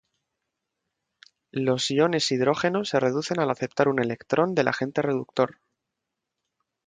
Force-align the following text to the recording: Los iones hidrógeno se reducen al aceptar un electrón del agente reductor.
Los 1.53 1.91
iones 1.91 2.31
hidrógeno 2.31 2.85
se 2.85 2.99
reducen 2.99 3.39
al 3.39 3.51
aceptar 3.51 3.87
un 3.87 4.01
electrón 4.01 4.55
del 4.55 4.67
agente 4.69 5.03
reductor. 5.03 5.59